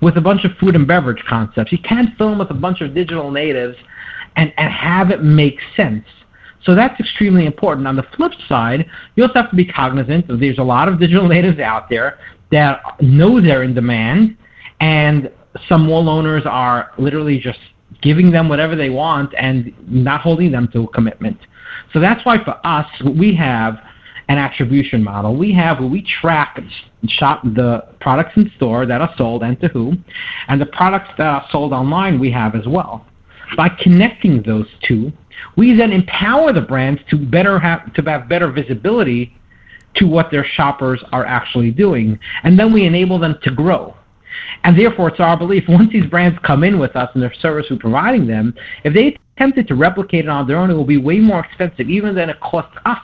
[0.00, 1.72] with a bunch of food and beverage concepts.
[1.72, 3.76] You can't film with a bunch of digital natives
[4.34, 6.04] and, and have it make sense.
[6.64, 7.86] So that's extremely important.
[7.86, 10.98] On the flip side, you also have to be cognizant that there's a lot of
[10.98, 12.18] digital natives out there
[12.50, 14.36] that know they're in demand,
[14.80, 15.30] and
[15.68, 17.58] some mall owners are literally just
[18.02, 21.38] giving them whatever they want and not holding them to a commitment.
[21.92, 22.86] So that's why for us,
[23.16, 23.78] we have
[24.28, 25.36] an attribution model.
[25.36, 26.60] We have we track
[27.08, 29.92] shop the products in store that are sold and to who,
[30.48, 33.06] and the products that are sold online we have as well.
[33.56, 35.12] By connecting those two,
[35.56, 39.36] we then empower the brands to better have to have better visibility
[39.96, 43.96] to what their shoppers are actually doing, and then we enable them to grow.
[44.64, 47.66] And therefore, it's our belief once these brands come in with us and the service
[47.70, 50.98] we're providing them, if they attempted to replicate it on their own, it will be
[50.98, 52.98] way more expensive, even than it costs us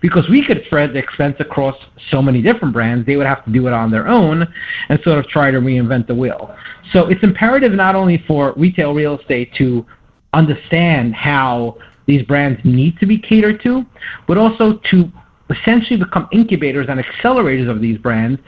[0.00, 1.76] because we could spread the expense across
[2.10, 4.46] so many different brands, they would have to do it on their own
[4.88, 6.54] and sort of try to reinvent the wheel.
[6.92, 9.84] So it's imperative not only for retail real estate to
[10.32, 13.84] understand how these brands need to be catered to,
[14.26, 15.10] but also to
[15.50, 18.40] essentially become incubators and accelerators of these brands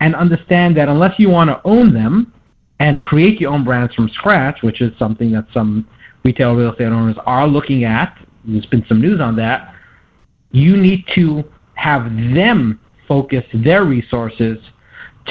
[0.00, 2.32] and understand that unless you want to own them
[2.80, 5.88] and create your own brands from scratch, which is something that some
[6.24, 9.75] retail real estate owners are looking at, there's been some news on that
[10.56, 14.58] you need to have them focus their resources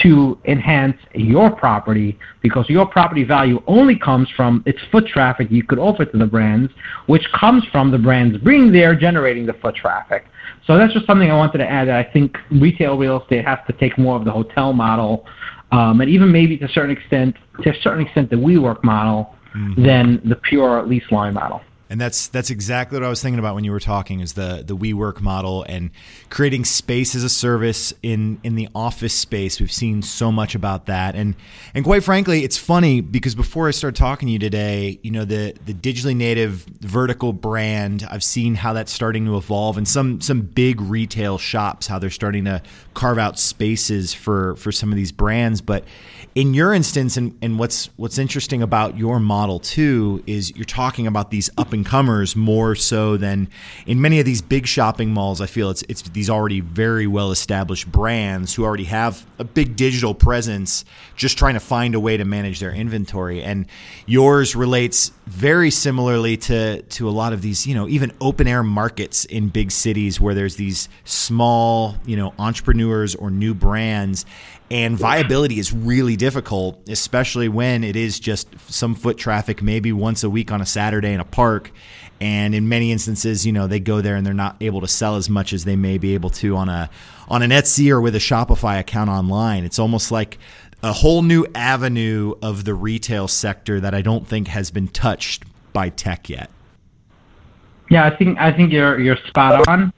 [0.03, 5.63] to enhance your property because your property value only comes from its foot traffic you
[5.63, 6.71] could offer to the brands,
[7.07, 10.25] which comes from the brands being there generating the foot traffic.
[10.67, 11.87] So that's just something I wanted to add.
[11.87, 15.25] That I think retail real estate has to take more of the hotel model,
[15.71, 19.33] um, and even maybe to a certain extent, to a certain extent, the WeWork model,
[19.55, 19.83] mm-hmm.
[19.83, 21.61] than the pure lease line model.
[21.89, 24.63] And that's that's exactly what I was thinking about when you were talking is the
[24.65, 25.91] the WeWork model and
[26.29, 29.59] creating space as a service in in the office space.
[29.59, 31.35] We've seen so much about that, and
[31.75, 35.25] and quite frankly, it's funny because before I started talking to you today, you know
[35.25, 38.07] the the digitally native vertical brand.
[38.09, 42.09] I've seen how that's starting to evolve, and some some big retail shops how they're
[42.09, 42.63] starting to
[42.95, 45.83] carve out spaces for for some of these brands, but
[46.35, 51.07] in your instance, and, and what's what's interesting about your model too is you're talking
[51.07, 53.47] about these up and comers more so than
[53.85, 55.39] in many of these big shopping malls.
[55.39, 59.77] I feel it's it's these already very well established brands who already have a big
[59.77, 60.83] digital presence,
[61.15, 63.41] just trying to find a way to manage their inventory.
[63.41, 63.65] And
[64.05, 68.61] yours relates very similarly to to a lot of these, you know, even open air
[68.61, 74.25] markets in big cities where there's these small, you know, entrepreneurs or new brands
[74.71, 80.23] and viability is really difficult, especially when it is just some foot traffic, maybe once
[80.23, 81.71] a week on a Saturday in a park.
[82.19, 85.17] And in many instances, you know, they go there and they're not able to sell
[85.17, 86.89] as much as they may be able to on a
[87.27, 89.65] on an Etsy or with a Shopify account online.
[89.65, 90.37] It's almost like
[90.81, 95.43] a whole new avenue of the retail sector that I don't think has been touched
[95.73, 96.49] by tech yet.
[97.89, 99.93] Yeah, I think I think you're you're spot on.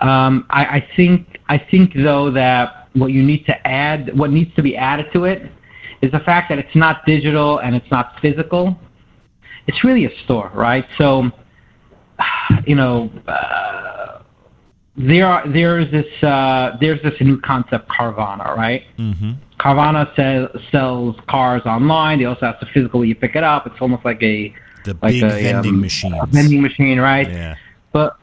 [0.00, 4.54] Um, I, I think I think though that what you need to add, what needs
[4.56, 5.50] to be added to it,
[6.02, 8.76] is the fact that it's not digital and it's not physical.
[9.66, 10.86] It's really a store, right?
[10.98, 11.30] So,
[12.66, 14.22] you know, uh,
[14.96, 18.82] there are there's this uh, there's this new concept Carvana, right?
[18.98, 19.32] Mm-hmm.
[19.58, 22.18] Carvana sell, sells cars online.
[22.18, 23.66] They also have to physically you pick it up.
[23.66, 26.14] It's almost like a the like big a, vending um, machine.
[26.30, 27.28] vending machine, right?
[27.28, 27.56] Yeah.
[27.92, 28.18] But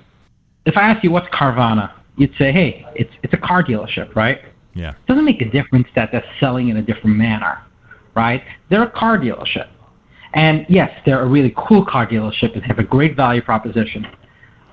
[0.65, 4.41] if I ask you what's Carvana, you'd say, hey, it's it's a car dealership, right?
[4.73, 4.91] Yeah.
[4.91, 7.61] It doesn't make a difference that they're selling in a different manner,
[8.15, 8.43] right?
[8.69, 9.69] They're a car dealership.
[10.33, 14.07] And yes, they're a really cool car dealership and have a great value proposition.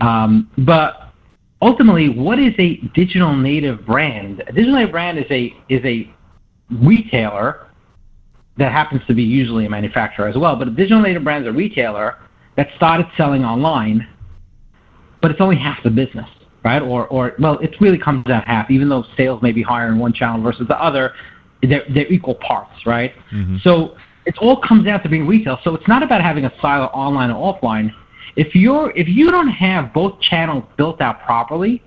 [0.00, 1.12] Um, but
[1.60, 4.42] ultimately, what is a digital native brand?
[4.46, 6.12] A digital native brand is a is a
[6.70, 7.66] retailer
[8.58, 10.56] that happens to be usually a manufacturer as well.
[10.56, 12.16] But a digital native brand is a retailer
[12.56, 14.06] that started selling online,
[15.22, 16.28] but it's only half the business,
[16.68, 16.82] right?
[16.82, 19.98] Or, or well, it really comes out half, even though sales may be higher in
[19.98, 21.14] one channel versus the other,
[21.62, 23.14] they're, they're equal parts, right?
[23.32, 23.56] Mm-hmm.
[23.62, 23.96] So
[24.26, 25.58] it all comes down to being retail.
[25.64, 27.90] So it's not about having a silo online or offline.
[28.36, 31.82] If you're if you don't have both channels built out properly,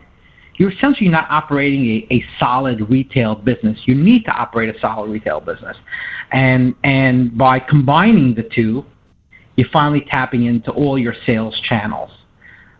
[0.55, 3.77] you're essentially not operating a, a solid retail business.
[3.85, 5.77] You need to operate a solid retail business.
[6.31, 8.83] And and by combining the two,
[9.55, 12.11] you're finally tapping into all your sales channels.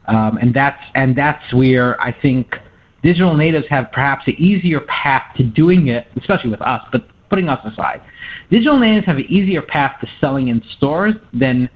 [0.08, 2.56] Um, and that's and that's where I think
[3.04, 7.50] digital natives have perhaps an easier path to doing it, especially with us, but putting
[7.50, 8.02] us aside.
[8.50, 11.70] Digital natives have an easier path to selling in stores than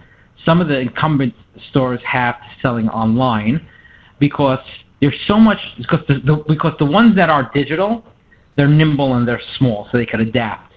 [0.43, 1.33] some of the incumbent
[1.69, 3.65] stores have to selling online
[4.19, 4.59] because
[5.01, 8.05] there's so much because the, the, because the ones that are digital,
[8.57, 10.73] they're nimble and they're small, so they can adapt.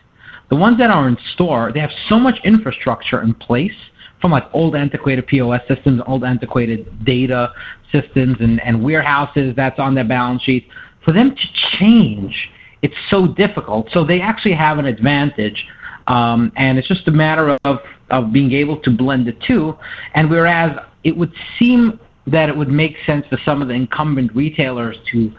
[0.50, 3.72] The ones that are in store, they have so much infrastructure in place
[4.20, 7.52] from like old antiquated POS systems, old antiquated data
[7.92, 10.68] systems, and, and warehouses that's on their balance sheet.
[11.04, 12.50] For them to change,
[12.82, 13.88] it's so difficult.
[13.92, 15.64] So they actually have an advantage,
[16.06, 17.78] um, and it's just a matter of
[18.10, 19.76] of being able to blend the two.
[20.14, 24.34] And whereas it would seem that it would make sense for some of the incumbent
[24.34, 25.32] retailers to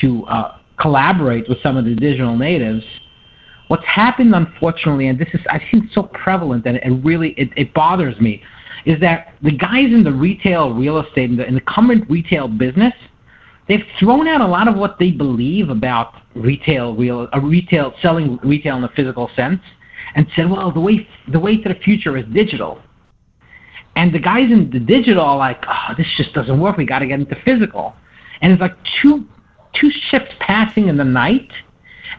[0.00, 2.84] to uh, collaborate with some of the digital natives
[3.70, 7.72] What's happened, unfortunately, and this is I think so prevalent and it really it, it
[7.72, 8.42] bothers me,
[8.84, 12.48] is that the guys in the retail real estate in the, in the current retail
[12.48, 12.92] business,
[13.68, 18.40] they've thrown out a lot of what they believe about retail real a retail selling
[18.42, 19.62] retail in the physical sense,
[20.16, 22.82] and said, well, the way the way to the future is digital.
[23.94, 26.76] And the guys in the digital are like, oh, this just doesn't work.
[26.76, 27.94] We got to get into physical.
[28.42, 29.28] And it's like two
[29.74, 31.52] two ships passing in the night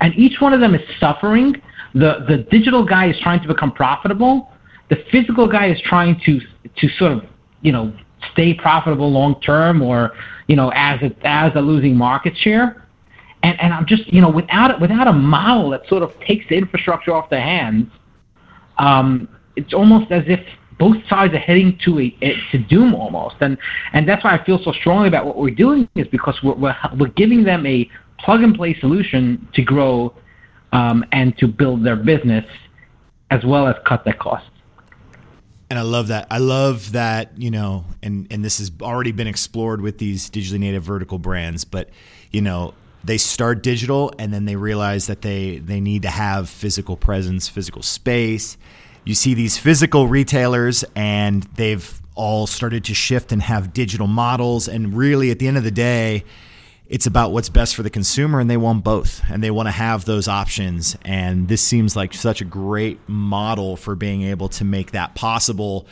[0.01, 1.55] and each one of them is suffering.
[1.93, 4.51] The the digital guy is trying to become profitable.
[4.89, 6.39] The physical guy is trying to
[6.75, 7.23] to sort of
[7.61, 7.93] you know
[8.33, 10.11] stay profitable long term, or
[10.47, 12.85] you know as a, as a losing market share.
[13.43, 16.55] And and I'm just you know without without a model that sort of takes the
[16.55, 17.91] infrastructure off their hands,
[18.77, 20.39] um, it's almost as if
[20.79, 23.57] both sides are heading to a, a, to doom almost, and
[23.93, 26.75] and that's why I feel so strongly about what we're doing is because we're we're,
[26.97, 27.89] we're giving them a
[28.23, 30.13] plug and play solution to grow
[30.71, 32.45] um, and to build their business
[33.29, 34.49] as well as cut their costs.
[35.69, 36.27] And I love that.
[36.29, 40.59] I love that, you know, and, and this has already been explored with these digitally
[40.59, 41.89] native vertical brands, but,
[42.29, 42.73] you know,
[43.05, 47.47] they start digital and then they realize that they, they need to have physical presence,
[47.47, 48.57] physical space.
[49.05, 54.67] You see these physical retailers and they've all started to shift and have digital models.
[54.67, 56.25] And really, at the end of the day,
[56.91, 59.71] it's about what's best for the consumer and they want both and they want to
[59.71, 64.65] have those options and this seems like such a great model for being able to
[64.65, 65.87] make that possible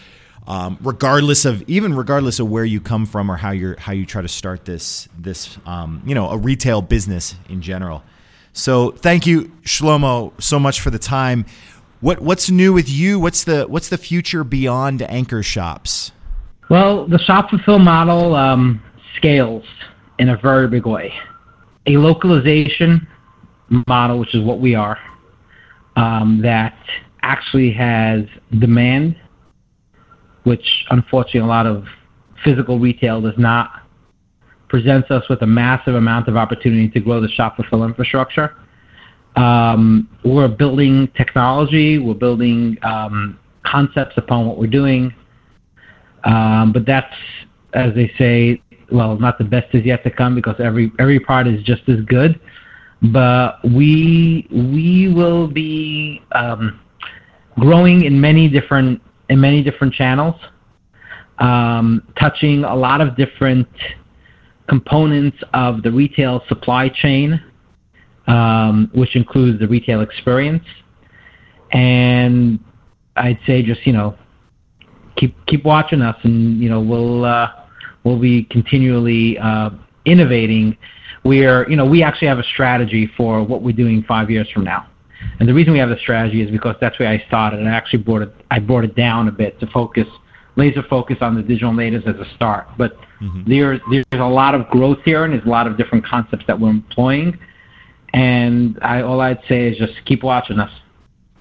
[0.46, 4.06] um, regardless of even regardless of where you come from or how you're how you
[4.06, 8.04] try to start this this um, you know a retail business in general.
[8.52, 11.46] So thank you shlomo so much for the time.
[12.02, 13.20] What what's new with you?
[13.20, 16.12] What's the what's the future beyond anchor shops?
[16.68, 18.82] Well the ShopFulfill model um,
[19.16, 19.66] scales
[20.20, 21.14] in a very big way.
[21.88, 23.08] A localization
[23.88, 25.00] model, which is what we are,
[25.96, 26.78] um, that
[27.22, 28.22] actually has
[28.60, 29.16] demand,
[30.44, 31.86] which unfortunately a lot of
[32.44, 33.72] physical retail does not,
[34.68, 38.56] presents us with a massive amount of opportunity to grow the ShopFulfill infrastructure.
[39.36, 45.14] Um, we're building technology, we're building um, concepts upon what we're doing,
[46.24, 47.14] um, but that's,
[47.74, 48.62] as they say,
[48.92, 52.00] well, not the best is yet to come because every every part is just as
[52.02, 52.40] good.
[53.02, 56.80] But we we will be um,
[57.60, 60.36] growing in many different in many different channels,
[61.40, 63.68] um, touching a lot of different
[64.68, 67.42] components of the retail supply chain,
[68.28, 70.66] um, which includes the retail experience.
[71.72, 72.60] And
[73.16, 74.18] I'd say just you know
[75.16, 77.26] keep keep watching us, and you know we'll.
[77.26, 77.59] Uh,
[78.10, 79.70] we'll be continually uh,
[80.06, 80.76] innovating.
[81.24, 84.50] We are, you know, we actually have a strategy for what we're doing five years
[84.50, 84.88] from now.
[85.40, 87.74] And the reason we have the strategy is because that's where I started, and I
[87.74, 90.08] actually brought it, I brought it down a bit to focus,
[90.56, 92.68] laser focus on the digital natives as a start.
[92.78, 93.44] But mm-hmm.
[93.48, 96.60] there, there's a lot of growth here, and there's a lot of different concepts that
[96.60, 97.38] we're employing.
[98.14, 100.72] And I, all I'd say is just keep watching us.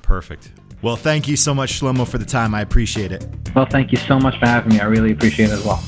[0.02, 0.50] Perfect.
[0.80, 2.54] Well, thank you so much, Shlomo, for the time.
[2.54, 3.26] I appreciate it.
[3.54, 4.80] Well, thank you so much for having me.
[4.80, 5.82] I really appreciate it as well.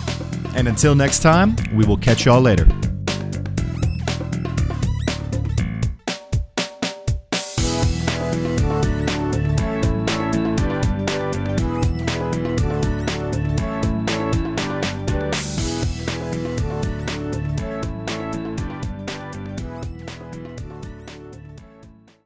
[0.56, 2.66] And until next time, we will catch y'all later.